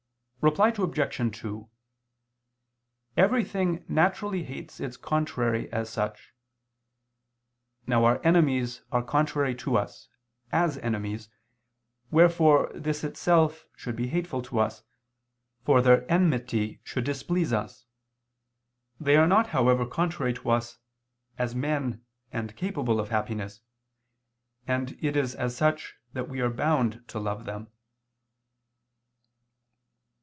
[0.43, 1.37] Reply Obj.
[1.41, 1.69] 2:
[3.15, 6.33] Everything naturally hates its contrary as such.
[7.85, 10.09] Now our enemies are contrary to us,
[10.51, 11.29] as enemies,
[12.09, 14.81] wherefore this itself should be hateful to us,
[15.63, 17.85] for their enmity should displease us.
[18.99, 20.79] They are not, however, contrary to us,
[21.37, 23.61] as men and capable of happiness:
[24.65, 27.67] and it is as such that we are bound to love them.